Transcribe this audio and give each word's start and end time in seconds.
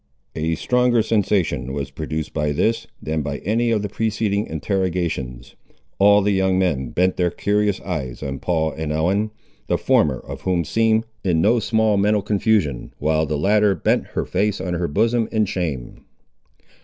A 0.35 0.55
stronger 0.55 1.03
sensation 1.03 1.73
was 1.73 1.91
produced 1.91 2.33
by 2.33 2.53
this, 2.53 2.87
than 3.03 3.21
by 3.21 3.37
any 3.45 3.69
of 3.69 3.83
the 3.83 3.87
preceding 3.87 4.47
interrogations. 4.47 5.53
All 5.99 6.23
the 6.23 6.31
young 6.31 6.57
men 6.57 6.89
bent 6.89 7.17
their 7.17 7.29
curious 7.29 7.79
eyes 7.81 8.23
on 8.23 8.39
Paul 8.39 8.71
and 8.71 8.91
Ellen, 8.91 9.29
the 9.67 9.77
former 9.77 10.17
of 10.19 10.41
whom 10.41 10.63
seemed 10.65 11.05
in 11.23 11.39
no 11.39 11.59
small 11.59 11.97
mental 11.97 12.23
confusion, 12.23 12.95
while 12.97 13.27
the 13.27 13.37
latter 13.37 13.75
bent 13.75 14.07
her 14.17 14.25
face 14.25 14.59
on 14.59 14.73
her 14.73 14.87
bosom 14.87 15.29
in 15.31 15.45
shame. 15.45 16.03